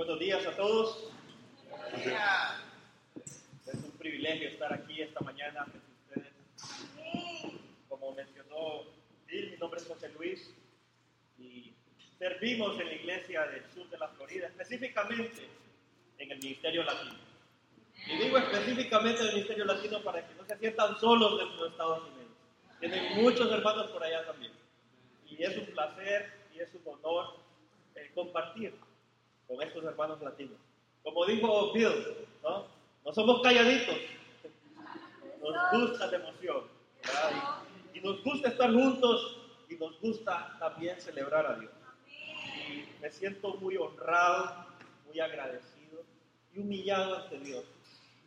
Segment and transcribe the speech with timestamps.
[0.00, 1.12] Buenos días a todos.
[3.66, 6.32] Es un privilegio estar aquí esta mañana con ustedes.
[7.86, 8.84] Como mencionó
[9.26, 10.54] Bill, mi nombre es José Luis
[11.38, 11.74] y
[12.18, 15.46] servimos en la iglesia del sur de la Florida, específicamente
[16.16, 17.18] en el Ministerio Latino.
[18.06, 21.70] Y digo específicamente en el Ministerio Latino para que no se sientan solos dentro de
[21.72, 22.32] Estados Unidos.
[22.80, 24.52] Tienen muchos hermanos por allá también.
[25.28, 27.36] Y es un placer y es un honor
[27.96, 28.72] eh, compartir
[29.50, 30.56] con estos hermanos latinos.
[31.02, 32.06] Como dijo Bill,
[32.42, 32.66] ¿no?
[33.04, 33.96] No somos calladitos.
[35.42, 36.64] Nos gusta la emoción.
[37.92, 39.38] Y, y nos gusta estar juntos
[39.68, 41.72] y nos gusta también celebrar a Dios.
[42.68, 44.66] Y me siento muy honrado,
[45.06, 46.04] muy agradecido
[46.54, 47.64] y humillado ante Dios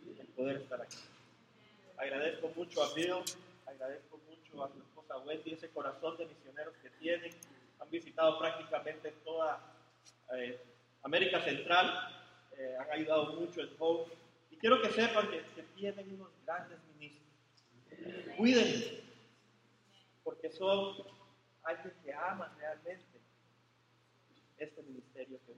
[0.05, 0.97] de poder estar aquí.
[1.97, 3.23] Agradezco mucho a Bill,
[3.65, 7.31] agradezco mucho a su esposa Wendy, ese corazón de misioneros que tienen.
[7.79, 9.61] Han visitado prácticamente toda
[10.35, 10.59] eh,
[11.03, 12.13] América Central,
[12.57, 14.15] eh, han ayudado mucho en Hope.
[14.51, 17.23] Y quiero que sepan que, que tienen unos grandes ministros.
[18.37, 19.03] Cuídense,
[20.23, 20.95] porque son
[21.63, 23.19] alguien que ama realmente
[24.57, 25.53] este ministerio que.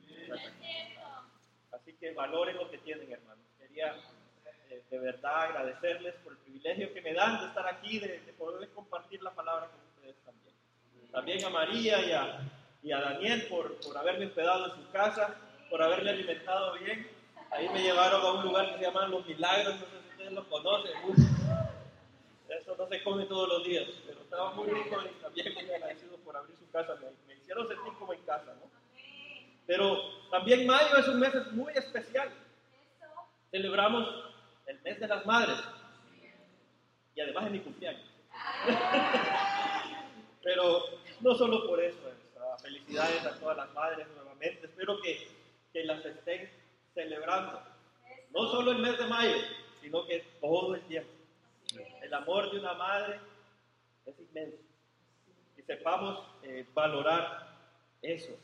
[1.72, 3.46] Así que valoren lo que tienen, hermanos.
[3.60, 3.96] Quería
[4.70, 8.34] eh, de verdad agradecerles por el privilegio que me dan de estar aquí, de, de
[8.34, 10.56] poder compartir la palabra con ustedes también.
[11.12, 12.40] También a María y a,
[12.86, 15.36] y a Daniel por, por haberme hospedado en su casa,
[15.72, 17.10] por haberle alimentado bien.
[17.50, 20.32] Ahí me llevaron a un lugar que se llama Los Milagros, no sé si ustedes
[20.34, 20.92] lo conocen.
[22.48, 26.16] Eso no se come todos los días, pero estaba muy rico y también muy agradecido
[26.18, 26.94] por abrir su casa.
[27.02, 28.70] Me, me hicieron sentir como en casa, ¿no?
[29.66, 32.30] Pero también mayo es un mes muy especial.
[33.50, 34.08] Celebramos
[34.68, 35.58] el mes de las madres
[37.16, 38.06] y además es mi cumpleaños.
[40.44, 40.84] Pero
[41.22, 42.25] no solo por eso, es,
[42.86, 44.68] felicidades a todas las madres nuevamente.
[44.68, 45.28] Espero que,
[45.74, 46.50] que las estén
[46.94, 47.62] celebrando.
[48.32, 49.36] No solo el mes de mayo,
[49.82, 51.10] sino que todo el tiempo.
[52.02, 53.20] El amor de una madre
[54.06, 54.58] es inmenso.
[55.58, 57.56] Y sepamos eh, valorar
[58.02, 58.38] eso.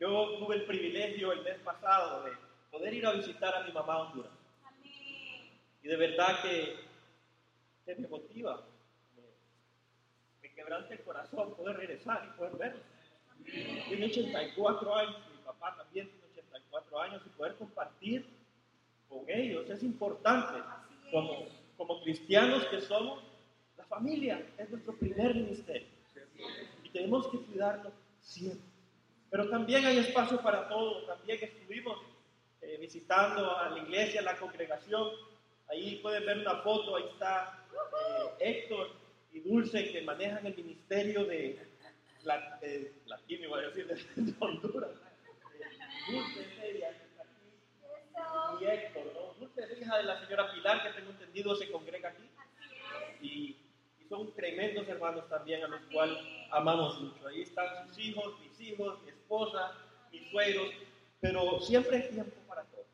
[0.00, 2.32] Yo tuve el privilegio el mes pasado de
[2.70, 4.32] poder ir a visitar a mi mamá a Honduras.
[5.82, 6.76] Y de verdad que,
[7.84, 8.62] que me motiva,
[9.14, 9.22] me,
[10.42, 12.82] me, quebranta el corazón poder regresar y poder verla.
[13.44, 18.26] Tiene 84 años, mi papá también tiene 84 años y poder compartir
[19.08, 20.62] con ellos es importante.
[21.10, 21.46] Como,
[21.76, 23.22] como cristianos que somos,
[23.76, 25.86] la familia es nuestro primer ministerio.
[26.82, 28.68] Y tenemos que cuidarlo siempre.
[29.30, 31.06] Pero también hay espacio para todos.
[31.06, 31.98] También estuvimos
[32.62, 35.08] eh, visitando a la iglesia, a la congregación.
[35.68, 38.90] Ahí pueden ver una foto, ahí está eh, Héctor
[39.32, 41.58] y Dulce que manejan el ministerio de,
[42.24, 44.90] la, de Latino, iba a decir, de, Honduras.
[44.90, 47.44] Eh, Dulce, aquí,
[48.60, 49.34] y Héctor, ¿no?
[49.38, 52.30] Dulce es hija de la señora Pilar, que tengo entendido se congrega aquí.
[53.20, 53.56] Y,
[53.98, 56.18] y son tremendos hermanos también a los cuales
[56.50, 57.26] amamos mucho.
[57.26, 59.72] Ahí están sus hijos, mis hijos, mi esposa,
[60.12, 60.70] mis suegros,
[61.20, 62.84] pero siempre hay tiempo para todo.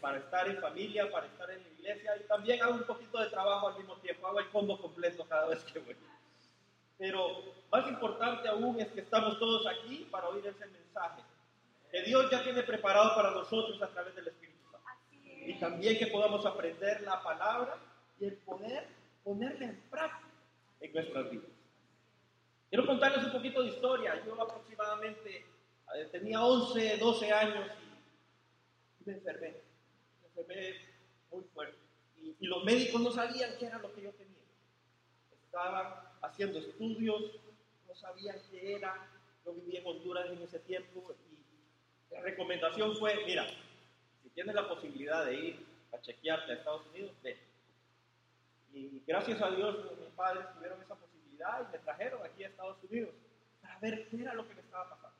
[0.00, 3.30] Para estar en familia, para estar en la iglesia y también hago un poquito de
[3.30, 5.96] trabajo al mismo tiempo, hago el combo completo cada vez que voy.
[7.00, 11.22] Pero más importante aún es que estamos todos aquí para oír ese mensaje
[11.90, 14.86] que Dios ya tiene preparado para nosotros a través del Espíritu Santo.
[15.46, 17.78] Y también que podamos aprender la palabra
[18.20, 18.86] y el poder
[19.24, 20.28] ponerla en práctica
[20.80, 21.50] en nuestras vidas.
[22.68, 24.22] Quiero contarles un poquito de historia.
[24.26, 25.46] Yo aproximadamente
[25.96, 27.66] eh, tenía 11, 12 años
[29.00, 29.56] y me enfermé.
[30.20, 30.76] Me enfermé
[31.32, 31.78] muy fuerte.
[32.18, 34.36] Y, y, los médicos no sabían qué era lo que yo tenía.
[35.46, 37.22] Estaban haciendo estudios,
[37.86, 39.08] no sabían qué era.
[39.44, 43.46] Yo vivía en Honduras en ese tiempo y la recomendación fue, mira,
[44.22, 47.38] si tienes la posibilidad de ir a chequearte a Estados Unidos, ve.
[48.72, 52.76] Y gracias a Dios mis padres tuvieron esa posibilidad y me trajeron aquí a Estados
[52.84, 53.10] Unidos
[53.60, 55.16] para ver qué era lo que me estaba pasando.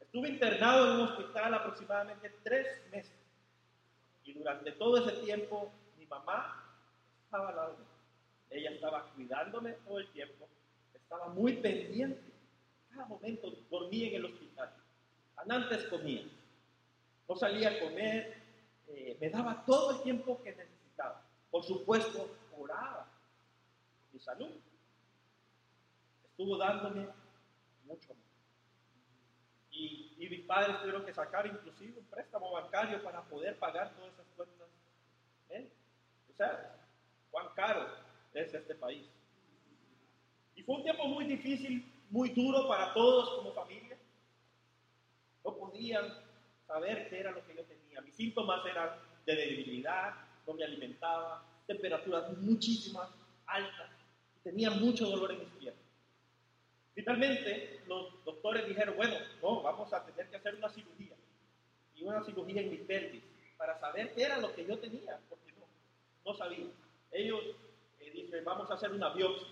[0.00, 3.14] Estuve internado en un hospital aproximadamente tres meses
[4.24, 6.64] y durante todo ese tiempo mi mamá
[7.24, 7.89] estaba al lado de mí.
[8.50, 10.48] Ella estaba cuidándome todo el tiempo,
[10.92, 12.20] estaba muy pendiente.
[12.90, 14.74] Cada momento dormía en el hospital.
[15.48, 16.24] Antes comía,
[17.28, 18.42] no salía a comer,
[18.88, 21.22] eh, me daba todo el tiempo que necesitaba.
[21.50, 23.08] Por supuesto, oraba
[24.12, 24.50] mi salud.
[26.24, 27.08] Estuvo dándome
[27.84, 28.24] mucho amor.
[29.70, 34.26] Y, mis padres tuvieron que sacar inclusive un préstamo bancario para poder pagar todas esas
[34.36, 34.68] cuentas.
[35.48, 35.68] ¿Eh?
[36.30, 36.76] O sea,
[37.30, 39.06] cuán caro es este país.
[40.54, 43.96] Y fue un tiempo muy difícil, muy duro para todos como familia.
[45.44, 46.06] No podían
[46.66, 48.00] saber qué era lo que yo tenía.
[48.00, 48.90] Mis síntomas eran
[49.26, 50.14] de debilidad,
[50.46, 53.08] no me alimentaba, temperaturas muchísimas,
[53.46, 53.90] altas,
[54.42, 55.84] tenía mucho dolor en mis piernas.
[56.94, 61.14] Finalmente, los doctores dijeron, bueno, no, vamos a tener que hacer una cirugía,
[61.94, 63.22] y una cirugía en mi pelvis,
[63.56, 65.66] para saber qué era lo que yo tenía, porque no,
[66.24, 66.66] no sabía.
[67.12, 67.40] Ellos
[68.10, 69.48] eh, dicen, vamos a hacer una biopsia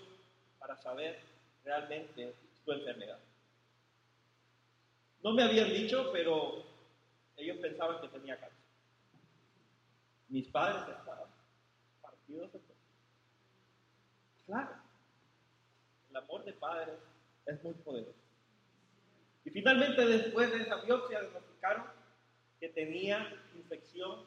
[0.57, 1.19] para saber
[1.63, 2.35] realmente
[2.65, 3.19] tu enfermedad.
[5.23, 6.63] No me habían dicho, pero
[7.35, 8.59] ellos pensaban que tenía cáncer.
[10.29, 11.29] Mis padres estaban
[12.01, 12.59] partidos de.
[14.45, 14.75] Claro,
[16.09, 16.95] el amor de padres
[17.45, 18.19] es muy poderoso.
[19.45, 21.85] Y finalmente después de esa biopsia diagnosticaron
[22.59, 24.25] que tenía infección.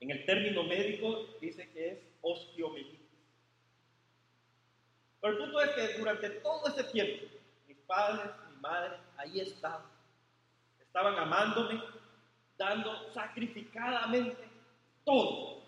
[0.00, 3.00] En el término médico dice que es osteomielitis.
[5.20, 7.26] Pero el punto es que durante todo ese tiempo,
[7.68, 9.82] mis padres, mi madre, ahí estaban.
[10.80, 11.80] Estaban amándome,
[12.56, 14.42] dando sacrificadamente
[15.04, 15.62] todo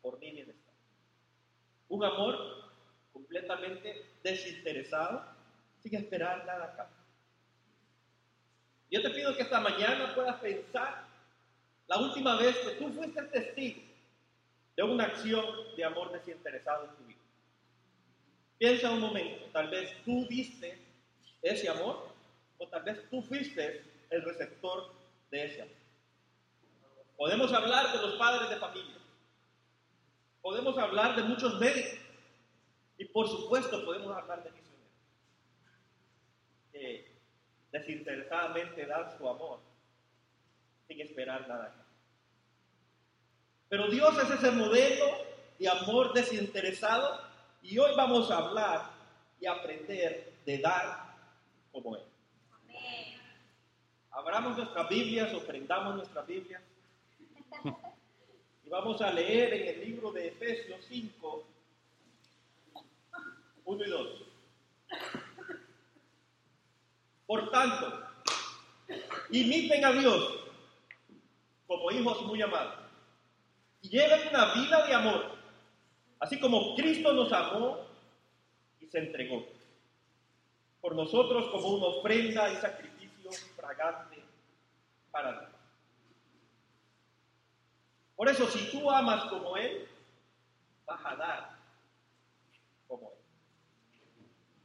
[0.00, 0.74] por mi bienestar.
[1.88, 2.70] Un amor
[3.12, 5.26] completamente desinteresado,
[5.82, 6.90] sin esperar nada acá.
[8.90, 11.11] Yo te pido que esta mañana puedas pensar
[11.92, 13.82] la última vez que tú fuiste testigo
[14.74, 15.44] de una acción
[15.76, 17.20] de amor desinteresado en tu vida.
[18.56, 20.78] Piensa un momento, tal vez tú diste
[21.42, 22.08] ese amor
[22.56, 24.90] o tal vez tú fuiste el receptor
[25.30, 25.74] de ese amor.
[27.18, 28.96] Podemos hablar de los padres de familia,
[30.40, 31.98] podemos hablar de muchos médicos
[32.96, 34.88] y por supuesto podemos hablar de misioneros
[36.72, 37.12] que
[37.70, 39.60] desinteresadamente dan su amor
[40.88, 41.81] sin esperar nada.
[43.72, 45.06] Pero Dios es ese modelo
[45.58, 47.22] de amor desinteresado
[47.62, 48.90] y hoy vamos a hablar
[49.40, 51.14] y aprender de dar
[51.72, 52.02] como Él.
[54.10, 56.60] Abramos nuestras Biblias o prendamos nuestras Biblias
[58.62, 61.46] y vamos a leer en el libro de Efesios 5,
[63.64, 64.08] 1 y 2.
[67.26, 68.06] Por tanto,
[69.30, 70.40] imiten a Dios
[71.66, 72.81] como hijos muy amados
[73.88, 75.36] lleven una vida de amor,
[76.20, 77.78] así como Cristo nos amó
[78.80, 79.44] y se entregó
[80.80, 84.22] por nosotros como una ofrenda y sacrificio fragante
[85.10, 85.52] para Dios.
[88.16, 89.88] Por eso, si tú amas como Él,
[90.86, 91.58] vas a dar
[92.86, 93.18] como Él.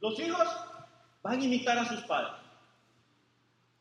[0.00, 0.48] Los hijos
[1.22, 2.34] van a imitar a sus padres.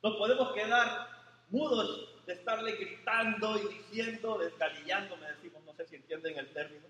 [0.02, 1.08] Nos podemos quedar
[1.50, 6.86] mudos de estarle gritando y diciendo, desgalillando, me decimos, no sé si entienden el término.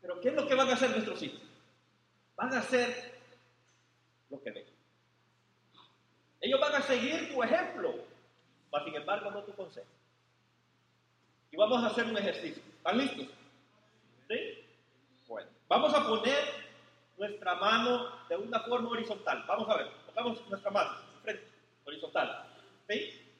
[0.00, 1.40] Pero ¿qué es lo que van a hacer nuestros hijos?
[2.34, 3.14] Van a hacer
[4.28, 4.66] lo que ven.
[6.40, 7.94] Ellos van a seguir tu ejemplo,
[8.72, 9.86] pero sin embargo no tu consejo.
[11.52, 12.60] Y vamos a hacer un ejercicio.
[12.76, 13.28] ¿Están listos?
[14.28, 14.64] ¿Sí?
[15.28, 16.42] Bueno, vamos a poner
[17.16, 19.44] nuestra mano de una forma horizontal.
[19.46, 21.46] Vamos a ver, pongamos nuestra mano frente,
[21.84, 22.53] horizontal.
[22.88, 23.32] ¿Sí?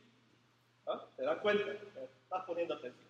[0.87, 1.07] ¿Ah?
[1.17, 1.73] ¿Te das cuenta?
[1.73, 3.07] Estás poniendo atención.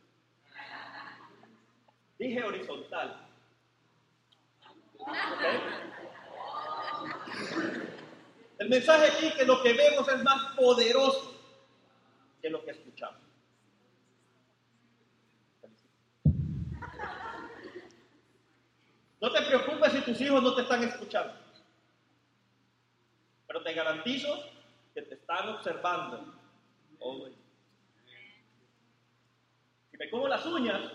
[2.19, 3.28] Dije horizontal.
[8.58, 11.34] El mensaje aquí que lo que vemos es más poderoso
[12.41, 13.20] que lo que escuchamos.
[19.20, 21.34] No te preocupes si tus hijos no te están escuchando.
[23.46, 24.54] Pero te garantizo
[24.94, 26.32] que te están observando.
[29.91, 30.93] Si me como las uñas,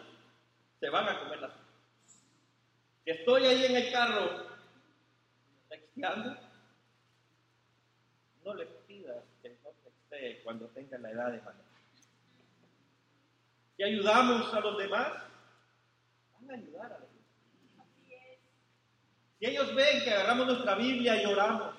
[0.80, 1.68] se van a comer las uñas.
[3.04, 4.48] Si estoy ahí en el carro
[5.68, 6.38] texteando,
[8.46, 11.70] no le pidas que no textee cuando tenga la edad de manejar.
[13.76, 15.08] Si ayudamos a los demás,
[16.34, 17.88] van a ayudar a los demás.
[19.40, 21.76] Si ellos ven que agarramos nuestra Biblia y oramos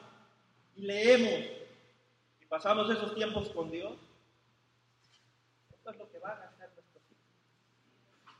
[0.76, 1.59] y leemos
[2.50, 3.96] pasamos esos tiempos con Dios,
[5.72, 8.34] esto es lo que van a hacer nuestros hijos.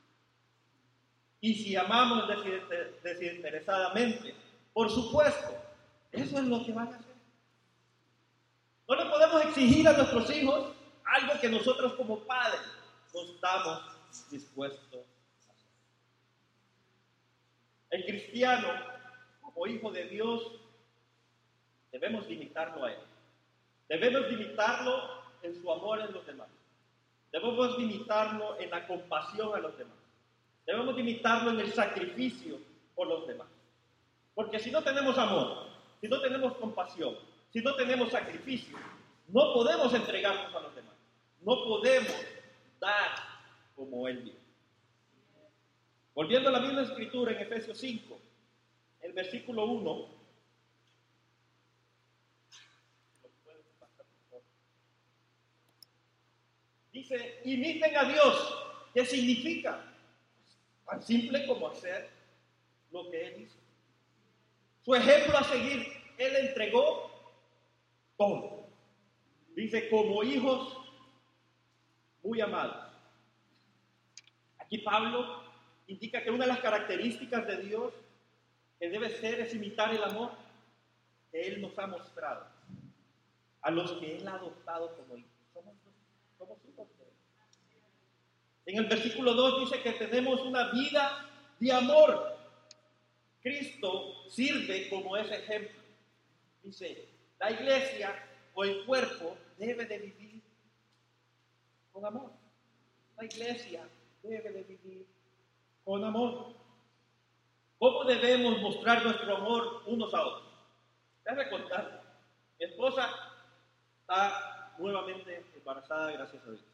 [1.40, 2.24] Y si amamos
[3.04, 4.34] desinteresadamente,
[4.72, 5.56] por supuesto,
[6.10, 7.14] eso es lo que van a hacer.
[8.88, 10.74] No le podemos exigir a nuestros hijos
[11.04, 12.62] algo que nosotros como padres
[13.14, 13.82] no estamos
[14.28, 15.06] dispuestos
[15.48, 15.68] a hacer.
[17.90, 18.68] El cristiano
[19.40, 20.60] como hijo de Dios,
[21.92, 23.09] debemos limitarlo a Él.
[23.90, 25.10] Debemos limitarlo
[25.42, 26.46] en su amor en los demás.
[27.32, 29.96] Debemos limitarlo en la compasión a los demás.
[30.64, 32.56] Debemos limitarlo en el sacrificio
[32.94, 33.48] por los demás.
[34.32, 35.66] Porque si no tenemos amor,
[36.00, 37.16] si no tenemos compasión,
[37.52, 38.78] si no tenemos sacrificio,
[39.26, 40.94] no podemos entregarnos a los demás.
[41.40, 42.14] No podemos
[42.78, 43.10] dar
[43.74, 44.34] como Él dio.
[46.14, 48.20] Volviendo a la misma escritura en Efesios 5,
[49.00, 50.19] el versículo 1.
[56.92, 58.54] Dice, imiten a Dios.
[58.92, 59.84] ¿Qué significa?
[60.86, 62.10] Tan simple como hacer
[62.90, 63.58] lo que Él hizo.
[64.82, 65.86] Su ejemplo a seguir,
[66.18, 67.10] Él entregó
[68.16, 68.68] todo.
[69.54, 70.76] Dice, como hijos
[72.22, 72.88] muy amados.
[74.58, 75.44] Aquí Pablo
[75.86, 77.92] indica que una de las características de Dios
[78.78, 80.32] que debe ser es imitar el amor
[81.30, 82.46] que Él nos ha mostrado
[83.62, 85.29] a los que Él ha adoptado como hijos.
[88.66, 91.28] En el versículo 2 dice que tenemos una vida
[91.58, 92.36] de amor.
[93.42, 95.82] Cristo sirve como ese ejemplo.
[96.62, 97.08] Dice,
[97.40, 98.14] la iglesia
[98.54, 100.42] o el cuerpo debe de vivir
[101.92, 102.30] con amor.
[103.16, 103.88] La iglesia
[104.22, 105.06] debe de vivir
[105.84, 106.54] con amor.
[107.78, 110.48] ¿Cómo debemos mostrar nuestro amor unos a otros?
[111.24, 112.02] Déjame contar.
[112.58, 113.10] Mi esposa
[114.02, 116.64] está nuevamente embarazada, gracias a Dios.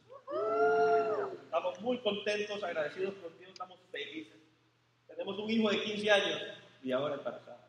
[1.44, 4.36] Estamos muy contentos, agradecidos con Dios, estamos felices.
[5.08, 6.42] Tenemos un hijo de 15 años
[6.82, 7.68] y ahora embarazada.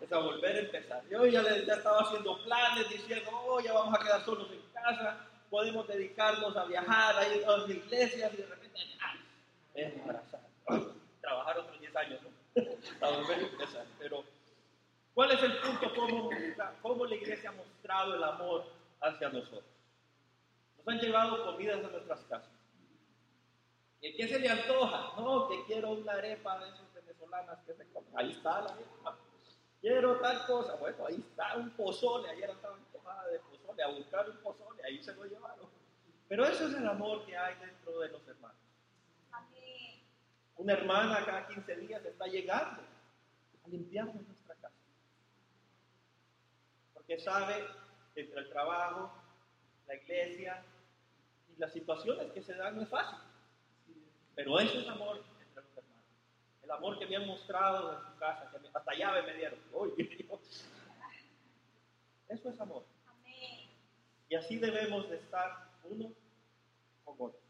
[0.00, 1.02] Es a volver a empezar.
[1.10, 4.60] Yo ya, le, ya estaba haciendo planes diciendo, oh, ya vamos a quedar solos en
[4.72, 9.20] casa, podemos dedicarnos a viajar, a ir a las iglesias y de repente, ¡ay!
[9.74, 10.44] Es embarazada.
[11.20, 12.62] Trabajar otros 10 años, ¿no?
[13.06, 13.86] a volver a empezar.
[13.98, 14.24] Pero,
[15.14, 15.94] ¿cuál es el punto?
[15.94, 16.30] ¿Cómo,
[16.82, 19.64] ¿Cómo la iglesia ha mostrado el amor hacia nosotros?
[20.76, 22.58] Nos han llevado comidas a nuestras casas.
[24.00, 25.20] ¿Y qué se le antoja?
[25.20, 28.10] No, que quiero una arepa de esas venezolanas que se comen.
[28.14, 29.18] Ahí está la arepa.
[29.80, 30.76] Quiero tal cosa.
[30.76, 32.30] Bueno, ahí está un pozole.
[32.30, 33.82] Ayer estaba antojada de pozole.
[33.82, 34.82] A buscar un pozole.
[34.84, 35.68] Ahí se lo llevaron.
[36.28, 38.56] Pero eso es el amor que hay dentro de los hermanos.
[40.56, 42.82] Una hermana cada 15 días está llegando
[43.64, 44.74] a limpiarnos nuestra casa.
[46.94, 47.64] Porque sabe
[48.20, 49.12] entre el trabajo,
[49.86, 50.64] la iglesia
[51.48, 53.18] y las situaciones que se dan no es fácil.
[54.34, 56.04] Pero eso es amor entre los hermanos.
[56.62, 59.58] El amor que me han mostrado en su casa, que hasta llave me dieron.
[62.28, 62.84] eso es amor.
[64.28, 66.12] Y así debemos de estar uno
[67.04, 67.40] con otro.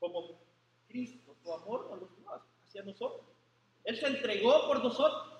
[0.00, 0.40] Como
[0.88, 3.24] Cristo, su amor a los demás, hacia nosotros.
[3.84, 5.32] Él se entregó por nosotros.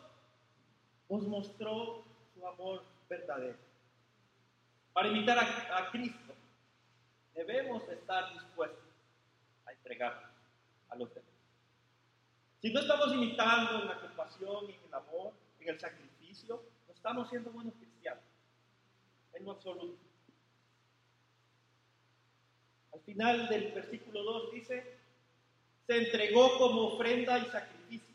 [1.09, 3.57] Nos mostró su amor verdadero.
[4.93, 6.35] Para imitar a, a Cristo,
[7.35, 8.85] debemos estar dispuestos
[9.67, 10.33] a entregar
[10.89, 11.31] a los demás.
[12.61, 17.29] Si no estamos imitando en la compasión, en el amor, en el sacrificio, no estamos
[17.29, 18.25] siendo buenos cristianos.
[19.35, 19.99] En lo absoluto.
[22.93, 24.99] Al final del versículo 2 dice,
[25.87, 28.15] se entregó como ofrenda y sacrificio.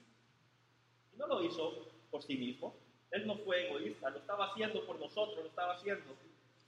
[1.14, 2.76] Y no lo hizo por sí mismo.
[3.12, 6.16] Él no fue egoísta, lo estaba haciendo por nosotros, lo estaba haciendo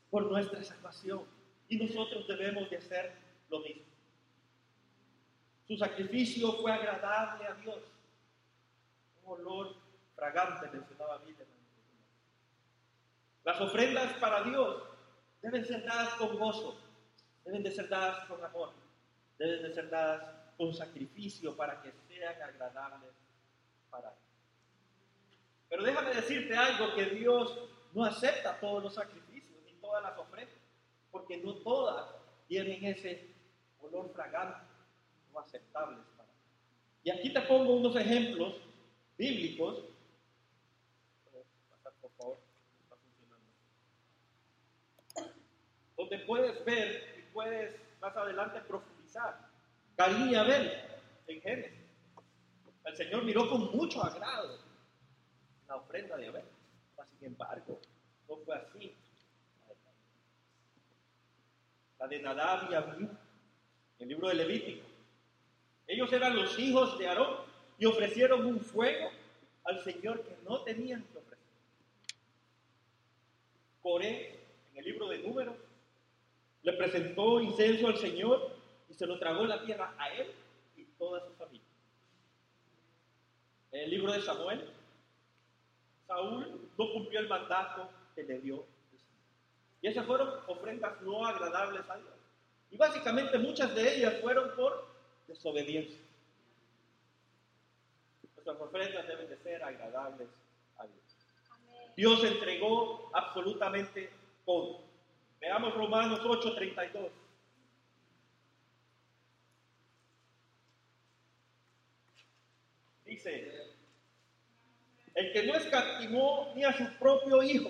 [0.09, 1.23] por nuestra salvación.
[1.69, 3.13] Y nosotros debemos de hacer
[3.49, 3.83] lo mismo.
[5.67, 7.77] Su sacrificio fue agradable a Dios.
[9.23, 9.75] Un olor
[10.15, 11.45] fragante mencionaba Biblia.
[13.45, 14.83] Las ofrendas para Dios
[15.41, 16.77] deben ser dadas con gozo,
[17.43, 18.71] deben de ser dadas con amor,
[19.37, 20.23] deben de ser dadas
[20.57, 23.11] con sacrificio para que sean agradables
[23.89, 24.22] para Él.
[25.73, 27.57] Pero déjame decirte algo, que Dios
[27.93, 30.53] no acepta todos los sacrificios ni todas las ofrendas,
[31.09, 32.13] porque no todas
[32.47, 33.33] tienen ese
[33.81, 34.59] olor fragante
[35.33, 36.37] o aceptables para Él.
[37.05, 38.53] Y aquí te pongo unos ejemplos
[39.17, 39.85] bíblicos.
[45.97, 49.49] Donde puedes ver y puedes más adelante profundizar
[49.95, 50.71] Caín y Abel
[51.25, 51.79] en Génesis.
[52.85, 54.62] El Señor miró con mucho agrado
[55.67, 56.45] la ofrenda de Abel.
[57.19, 57.79] Sin embargo,
[58.27, 58.95] no fue así.
[61.99, 63.09] La de Nadab y Abiú,
[63.99, 64.85] el libro de Levítico.
[65.87, 67.37] Ellos eran los hijos de Aarón
[67.77, 69.09] y ofrecieron un fuego
[69.63, 71.37] al Señor que no tenían que ofrecer.
[73.81, 74.39] Coré,
[74.71, 75.55] en el libro de Números,
[76.63, 78.55] le presentó incenso al Señor
[78.89, 80.31] y se lo tragó la tierra a él
[80.77, 81.67] y toda su familia.
[83.71, 84.69] En el libro de Samuel,
[86.07, 88.65] Saúl no cumplió el mandato que le dio.
[89.81, 92.13] Y esas fueron ofrendas no agradables a Dios.
[92.71, 94.87] Y básicamente muchas de ellas fueron por
[95.27, 95.99] desobediencia.
[98.35, 100.29] Nuestras ofrendas deben de ser agradables
[100.77, 101.03] a Dios.
[101.95, 104.09] Dios entregó absolutamente
[104.45, 104.81] todo.
[105.39, 107.11] Veamos Romanos 8:32.
[113.05, 113.75] Dice,
[115.15, 117.69] el que no escatimó ni a su propio Hijo,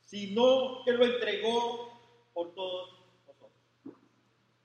[0.00, 2.00] sino que lo entregó
[2.32, 2.90] por todos
[3.26, 3.50] nosotros.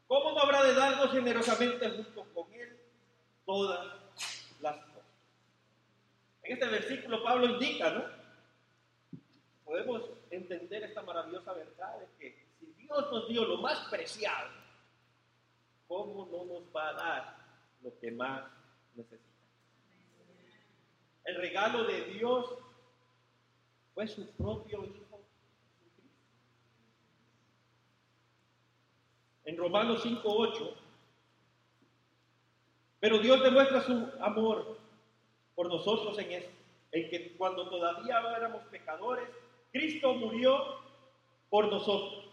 [0.07, 2.77] ¿Cómo no habrá de darnos generosamente junto con Él
[3.45, 3.93] todas
[4.61, 5.03] las cosas?
[6.43, 8.03] En este versículo Pablo indica, ¿no?
[9.65, 14.49] Podemos entender esta maravillosa verdad de que si Dios nos dio lo más preciado,
[15.87, 17.37] ¿cómo no nos va a dar
[17.81, 18.43] lo que más
[18.95, 19.34] necesitamos?
[21.25, 22.45] El regalo de Dios
[23.93, 25.19] fue su propio Hijo.
[29.45, 30.75] En Romanos 5:8,
[32.99, 34.77] pero Dios demuestra su amor
[35.55, 36.51] por nosotros en esto,
[36.91, 39.29] en que cuando todavía éramos pecadores,
[39.71, 40.79] Cristo murió
[41.49, 42.25] por nosotros.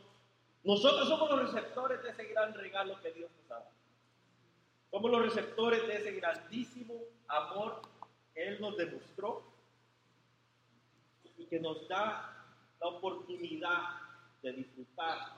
[0.64, 3.70] Nosotros somos los receptores de ese gran regalo que Dios nos dado.
[4.90, 6.94] Somos los receptores de ese grandísimo
[7.28, 7.82] amor
[8.34, 9.42] él nos demostró
[11.36, 12.44] y que nos da
[12.80, 14.00] la oportunidad
[14.42, 15.36] de disfrutar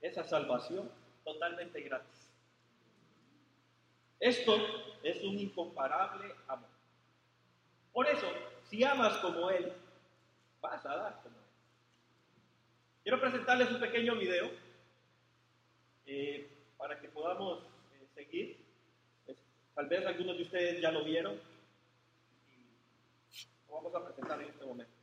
[0.00, 0.90] esa salvación
[1.24, 2.28] totalmente gratis.
[4.18, 4.56] Esto
[5.02, 6.68] es un incomparable amor.
[7.92, 8.26] Por eso,
[8.64, 9.72] si amas como Él,
[10.60, 11.44] vas a dar como Él.
[13.02, 14.50] Quiero presentarles un pequeño video
[16.06, 17.62] eh, para que podamos
[17.94, 18.64] eh, seguir.
[19.74, 21.49] Tal vez algunos de ustedes ya lo vieron
[23.70, 25.00] vamos a presentar en este momento.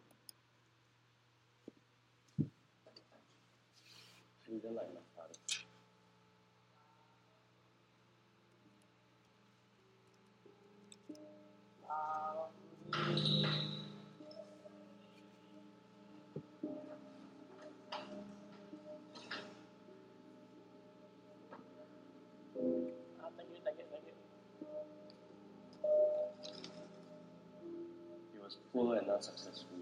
[28.78, 29.82] Poor and unsuccessful.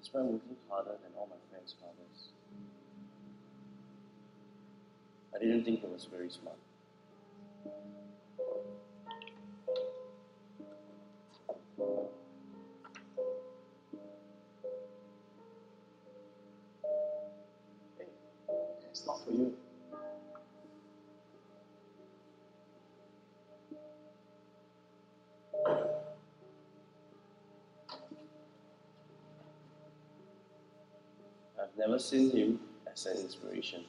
[0.00, 2.28] Despite uh, working harder than all my friends' fathers,
[5.34, 6.56] I didn't think I was very smart.
[31.78, 32.60] Never seen him
[32.92, 33.84] as an inspiration.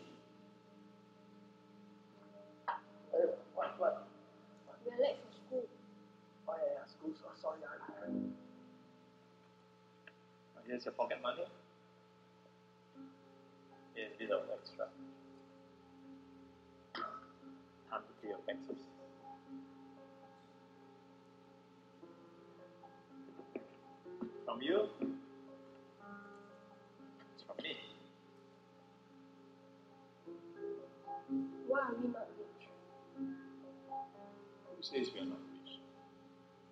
[34.89, 35.79] Says we are not rich?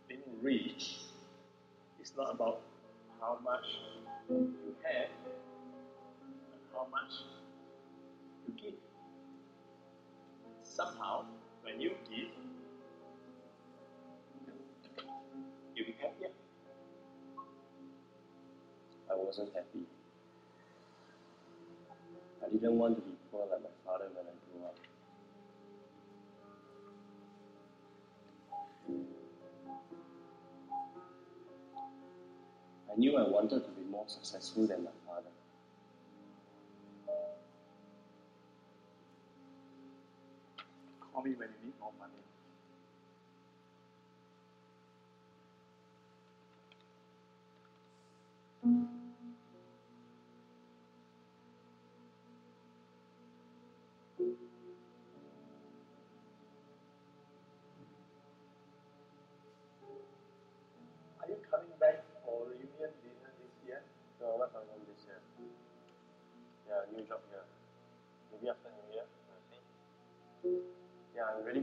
[0.08, 0.98] Being rich
[2.02, 2.62] is not about
[3.22, 3.66] how much
[4.28, 7.14] you have, but how much
[8.48, 8.80] you give.
[10.64, 11.26] Somehow,
[11.62, 12.30] when you give,
[15.76, 16.30] you'll be happier.
[19.12, 19.86] I wasn't happy.
[22.44, 23.77] I didn't want to be poor like my
[32.98, 35.30] I knew I wanted to be more successful than my father.
[41.00, 42.14] Call me when you need more money.
[66.98, 67.46] New job here.
[68.34, 70.66] Maybe after New Year, we'll see.
[71.14, 71.62] Yeah, I'm really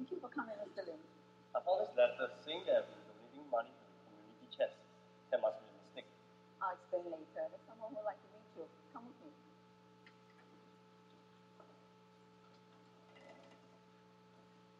[0.00, 0.80] Thank you for coming, Mr.
[0.88, 0.96] Lim.
[1.52, 4.80] I found this letter saying that we're donating money to the community chest.
[5.28, 6.08] That must be a mistake.
[6.56, 7.20] I'll explain later.
[7.36, 8.64] There's someone who'd like to meet you.
[8.96, 9.28] Come with me.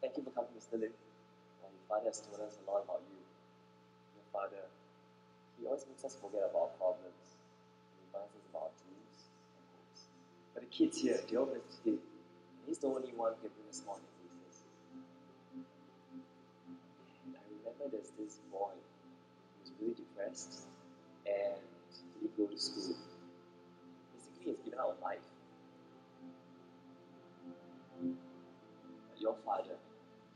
[0.00, 0.80] Thank you for coming, Mr.
[0.80, 0.88] Lim.
[0.88, 3.20] Uh, your father has told us a lot about you.
[3.20, 4.64] Your father,
[5.60, 7.36] he always makes us forget about our problems.
[7.92, 10.00] He reminds us about our dreams and hopes.
[10.56, 12.00] But the kids here, they all miss him.
[12.00, 14.00] And he's the only one who can bring us smile
[17.88, 20.66] there's this boy who was really depressed
[21.26, 21.56] and
[22.20, 22.96] he go to school.
[24.12, 25.24] Basically, he's given on life.
[29.18, 29.76] Your father,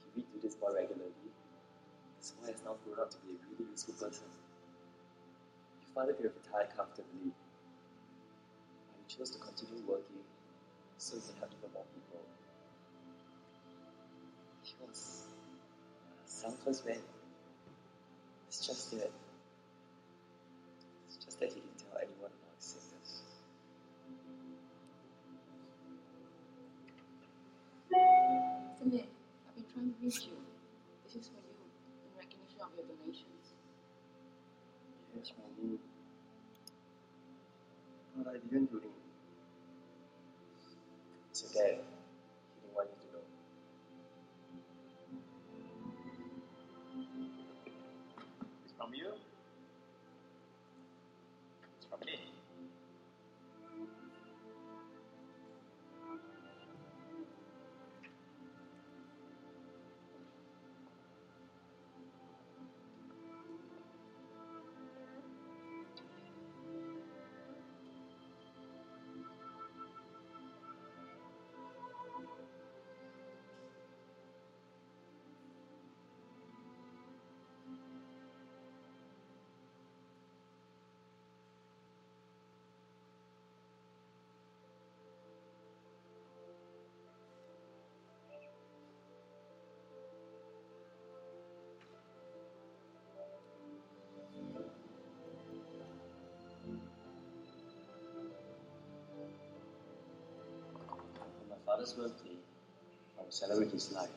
[0.04, 1.12] he read to this boy regularly.
[2.20, 4.28] This boy has now grown up to be a really useful person.
[5.80, 10.24] Your father could have retired comfortably, and he chose to continue working
[10.98, 12.20] so he can help even more people.
[14.62, 15.24] He was
[16.24, 17.00] a selfless man.
[18.56, 19.10] It's just that,
[21.08, 23.22] it's just that he didn't tell anyone about his sickness.
[27.90, 29.02] Mr.
[29.48, 30.38] I've been trying to reach you.
[31.02, 31.66] This is for you,
[32.06, 33.58] in recognition of your donations.
[35.18, 35.78] Yes, mommy.
[38.16, 38.84] But I didn't do it.
[41.32, 41.46] So
[101.92, 102.37] birthday,
[103.18, 104.09] I will celebrate his life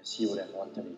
[0.00, 0.96] as he would have wanted it.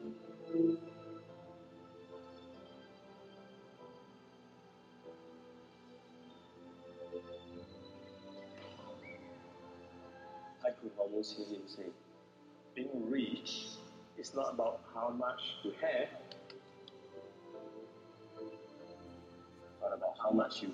[10.64, 11.84] I could almost hear him say,
[12.74, 13.66] being rich
[14.18, 16.08] is not about how much you have,
[19.80, 20.72] but about how much you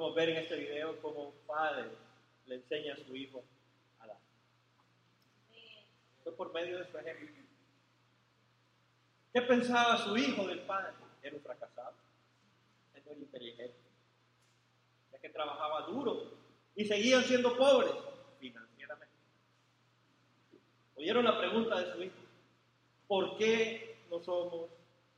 [0.00, 1.84] Podemos ver en este video cómo un padre
[2.46, 3.44] le enseña a su hijo
[3.98, 4.16] a dar.
[6.24, 7.28] Fue por medio de su ejemplo.
[9.30, 10.94] ¿Qué pensaba su hijo del padre?
[11.22, 11.92] Era un fracasado.
[12.94, 13.76] Era inteligente.
[15.12, 16.32] Ya que trabajaba duro
[16.74, 17.92] y seguían siendo pobres
[18.38, 19.14] financieramente.
[20.96, 22.16] ¿Oyeron la pregunta de su hijo?
[23.06, 24.70] ¿Por qué no somos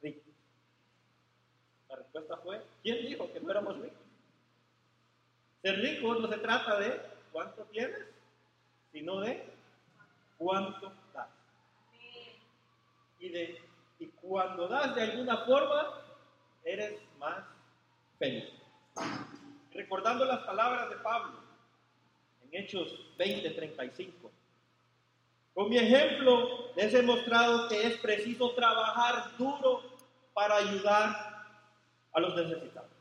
[0.02, 0.34] ricos?
[1.88, 4.01] La respuesta fue, ¿quién dijo que no éramos ricos?
[5.62, 8.04] Ser rico no se trata de cuánto tienes,
[8.90, 9.48] sino de
[10.36, 11.28] cuánto das.
[13.20, 13.62] Y, de,
[14.00, 16.02] y cuando das de alguna forma,
[16.64, 17.44] eres más
[18.18, 18.44] feliz.
[19.72, 21.38] Recordando las palabras de Pablo
[22.42, 24.30] en Hechos 20:35.
[25.54, 29.82] Con mi ejemplo les he mostrado que es preciso trabajar duro
[30.34, 31.44] para ayudar
[32.12, 32.91] a los necesitados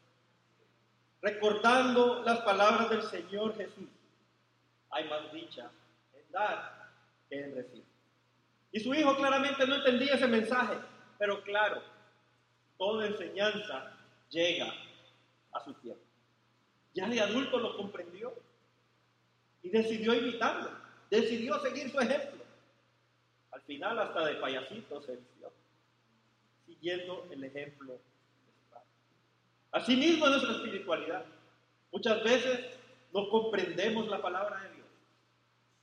[1.21, 3.89] recordando las palabras del Señor Jesús.
[4.89, 5.71] Hay más dicha
[6.13, 6.91] en dar
[7.29, 7.85] que en recibir.
[8.71, 10.77] Y su hijo claramente no entendía ese mensaje,
[11.17, 11.81] pero claro,
[12.77, 13.93] toda enseñanza
[14.29, 14.73] llega
[15.53, 16.01] a su tiempo.
[16.93, 18.33] Ya de adulto lo comprendió
[19.61, 20.71] y decidió imitarlo,
[21.09, 22.41] decidió seguir su ejemplo.
[23.51, 25.53] Al final hasta de payasito se vistió,
[26.65, 27.99] siguiendo el ejemplo
[29.71, 31.25] Asimismo es nuestra espiritualidad.
[31.91, 32.77] Muchas veces
[33.13, 34.87] no comprendemos la palabra de Dios,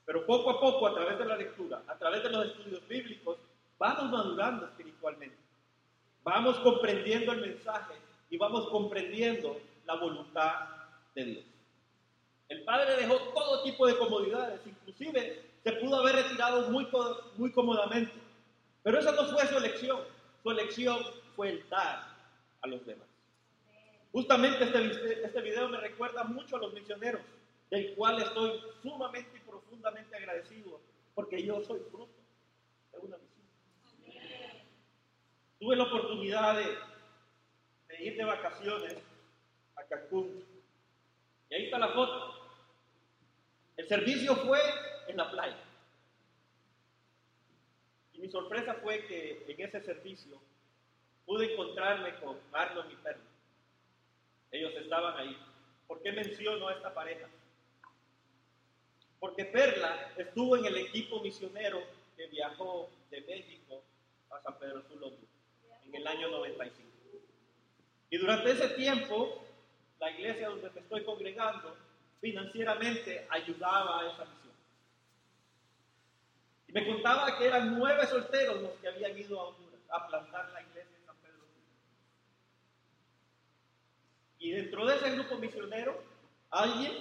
[0.05, 3.38] Pero poco a poco, a través de la lectura, a través de los estudios bíblicos,
[3.79, 5.37] vamos madurando espiritualmente.
[6.22, 7.94] Vamos comprendiendo el mensaje
[8.31, 10.68] y vamos comprendiendo la voluntad
[11.14, 11.44] de Dios.
[12.48, 16.87] El padre dejó todo tipo de comodidades, inclusive se pudo haber retirado muy,
[17.37, 18.12] muy cómodamente.
[18.83, 20.01] Pero esa no fue su elección.
[20.42, 20.98] Su elección
[21.37, 22.16] fue el dar
[22.62, 23.07] a los demás.
[24.12, 27.20] Justamente este, este video me recuerda mucho a los misioneros,
[27.70, 30.80] del cual estoy sumamente y profundamente agradecido,
[31.14, 32.14] porque yo soy fruto
[32.92, 33.46] de una misión.
[35.58, 36.78] Tuve la oportunidad de,
[37.88, 38.96] de ir de vacaciones
[39.76, 40.42] a Cancún,
[41.50, 42.34] y ahí está la foto.
[43.76, 44.60] El servicio fue
[45.06, 45.58] en la playa.
[48.12, 50.40] Y mi sorpresa fue que en ese servicio
[51.24, 53.22] pude encontrarme con Marlon y Perla.
[54.50, 55.37] Ellos estaban ahí.
[55.87, 57.28] ¿Por qué menciono a esta pareja?
[59.20, 61.82] Porque Perla estuvo en el equipo misionero
[62.16, 63.82] que viajó de México
[64.30, 65.08] a San Pedro Sula,
[65.84, 66.88] en el año 95.
[68.11, 69.44] Y durante ese tiempo,
[69.98, 71.76] la iglesia donde me estoy congregando
[72.20, 74.54] financieramente ayudaba a esa misión.
[76.68, 80.50] Y me contaba que eran nueve solteros los que habían ido a Honduras a plantar
[80.50, 81.74] la iglesia en San Pedro Sula.
[84.38, 86.01] Y dentro de ese grupo misionero,
[86.51, 86.92] alguien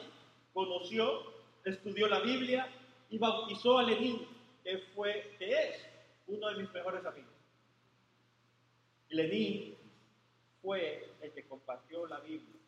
[0.53, 2.67] conoció, estudió la Biblia
[3.09, 4.27] y bautizó a Lenín,
[4.63, 5.85] que, fue, que es
[6.27, 7.31] uno de mis mejores amigos.
[9.09, 9.77] Y Lenín
[10.61, 12.59] fue el que compartió la Biblia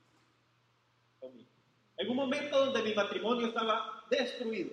[1.20, 1.50] conmigo.
[1.98, 4.72] En un momento donde mi matrimonio estaba destruido,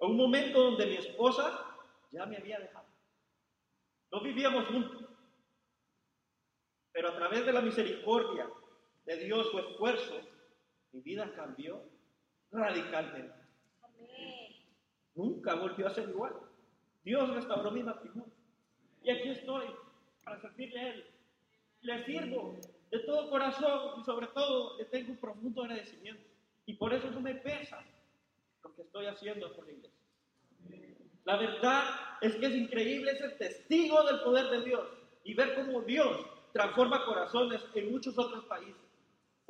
[0.00, 1.66] en un momento donde mi esposa
[2.10, 2.86] ya me había dejado.
[4.10, 5.04] No vivíamos juntos,
[6.92, 8.48] pero a través de la misericordia
[9.10, 10.20] de Dios, su esfuerzo,
[10.92, 11.82] mi vida cambió
[12.52, 13.34] radicalmente.
[15.16, 16.34] Nunca volvió a ser igual.
[17.02, 18.32] Dios restauró mi matrimonio.
[19.02, 19.66] Y aquí estoy
[20.22, 21.06] para servirle a Él.
[21.80, 26.22] Le sirvo de todo corazón y sobre todo le tengo un profundo agradecimiento.
[26.66, 27.82] Y por eso no me pesa
[28.62, 29.98] lo que estoy haciendo por la iglesia.
[31.24, 31.84] La verdad
[32.20, 34.88] es que es increíble ser testigo del poder de Dios
[35.24, 38.79] y ver cómo Dios transforma corazones en muchos otros países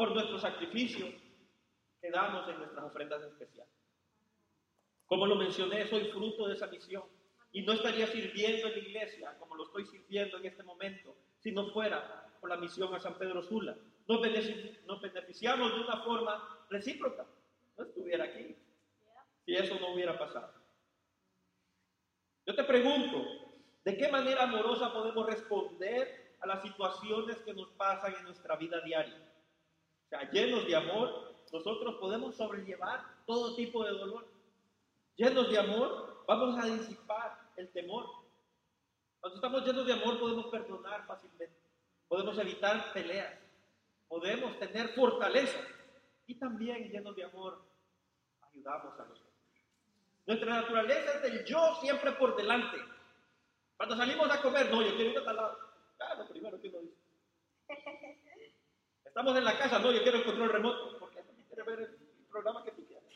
[0.00, 1.12] por nuestro sacrificio
[2.00, 3.74] que damos en nuestras ofrendas especiales.
[5.04, 7.02] Como lo mencioné, soy fruto de esa misión
[7.52, 11.52] y no estaría sirviendo en la iglesia como lo estoy sirviendo en este momento si
[11.52, 13.76] no fuera por la misión a San Pedro Sula.
[14.06, 17.26] Nos beneficiamos de una forma recíproca.
[17.76, 18.56] No estuviera aquí
[19.44, 20.54] si eso no hubiera pasado.
[22.46, 23.22] Yo te pregunto,
[23.84, 28.80] ¿de qué manera amorosa podemos responder a las situaciones que nos pasan en nuestra vida
[28.80, 29.29] diaria?
[30.10, 34.26] Sea, llenos de amor, nosotros podemos sobrellevar todo tipo de dolor.
[35.14, 38.06] Llenos de amor, vamos a disipar el temor.
[39.20, 41.56] Cuando estamos llenos de amor podemos perdonar fácilmente,
[42.08, 43.38] podemos evitar peleas,
[44.08, 45.60] podemos tener fortaleza
[46.26, 47.62] y también llenos de amor
[48.42, 49.34] ayudamos a los otros.
[50.26, 52.78] Nuestra naturaleza es del yo siempre por delante.
[53.76, 55.58] Cuando salimos a comer, no, yo quiero ir a tal lado.
[56.18, 56.99] Lo primero que uno dice.
[59.10, 62.26] Estamos en la casa, no, yo quiero el control remoto, porque tú quieres ver el
[62.30, 63.12] programa que tú quieras.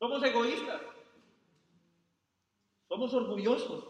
[0.00, 0.82] Somos egoístas.
[2.88, 3.84] Somos orgullosos.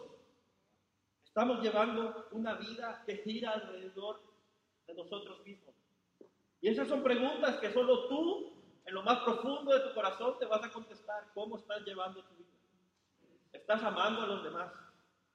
[1.25, 4.21] Estamos llevando una vida que gira alrededor
[4.87, 5.75] de nosotros mismos.
[6.61, 8.53] Y esas son preguntas que solo tú,
[8.85, 11.33] en lo más profundo de tu corazón, te vas a contestar.
[11.33, 12.53] ¿Cómo estás llevando tu vida?
[13.55, 14.71] ¿Estás amando a los demás?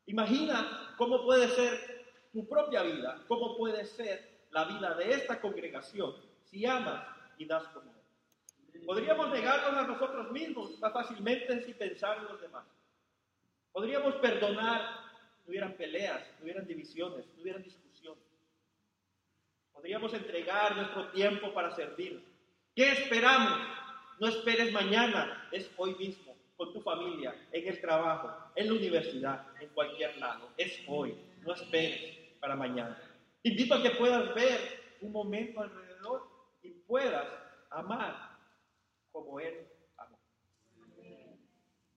[0.06, 6.16] Imagina cómo puede ser tu propia vida, cómo puede ser la vida de esta congregación
[6.46, 7.06] si amas
[7.38, 8.86] y das como Él.
[8.86, 12.66] Podríamos negarnos a nosotros mismos más fácilmente sin pensar en los demás.
[13.72, 18.24] Podríamos perdonar, no hubieran peleas, no hubieran divisiones, no hubieran discusiones.
[19.74, 22.24] Podríamos entregar nuestro tiempo para servir.
[22.76, 23.60] ¿Qué esperamos?
[24.20, 29.46] No esperes mañana, es hoy mismo, con tu familia, en el trabajo, en la universidad,
[29.62, 30.50] en cualquier lado.
[30.58, 33.09] Es hoy, no esperes para mañana.
[33.44, 34.60] Invito a que puedas ver
[35.02, 36.30] un momento alrededor
[36.62, 37.28] y puedas
[37.70, 38.16] amar
[39.12, 39.68] como Él